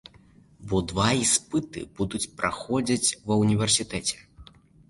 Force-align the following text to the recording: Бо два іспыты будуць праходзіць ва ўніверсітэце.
Бо 0.71 0.79
два 0.91 1.09
іспыты 1.25 1.83
будуць 1.99 2.23
праходзіць 2.41 3.15
ва 3.29 3.41
ўніверсітэце. 3.45 4.17